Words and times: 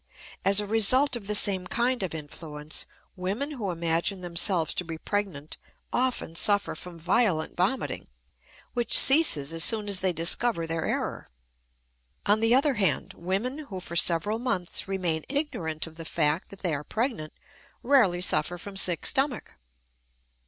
As 0.43 0.59
a 0.59 0.65
result 0.65 1.15
of 1.15 1.27
the 1.27 1.35
same 1.35 1.67
kind 1.67 2.01
of 2.01 2.15
influence, 2.15 2.87
women 3.15 3.51
who 3.51 3.69
imagine 3.69 4.21
themselves 4.21 4.73
to 4.73 4.83
be 4.83 4.97
pregnant 4.97 5.57
often 5.93 6.33
suffer 6.35 6.73
from 6.73 6.97
violent 6.99 7.55
vomiting, 7.55 8.07
which 8.73 8.97
ceases 8.97 9.53
as 9.53 9.63
soon 9.63 9.87
as 9.87 9.99
they 9.99 10.11
discover 10.11 10.65
their 10.65 10.85
error. 10.87 11.27
On 12.25 12.39
the 12.39 12.55
other 12.55 12.73
hand, 12.73 13.13
women 13.13 13.59
who 13.69 13.79
for 13.79 13.95
several 13.95 14.39
months 14.39 14.87
remain 14.87 15.23
ignorant 15.29 15.85
of 15.85 15.97
the 15.97 16.03
fact 16.03 16.49
that 16.49 16.61
they 16.61 16.73
are 16.73 16.83
pregnant 16.83 17.33
rarely 17.83 18.21
suffer 18.23 18.57
from 18.57 18.75
sick 18.77 19.05
stomach. 19.05 19.53